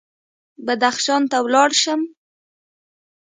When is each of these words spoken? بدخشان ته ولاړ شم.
بدخشان 0.65 1.21
ته 1.31 1.37
ولاړ 1.45 1.69
شم. 1.81 2.01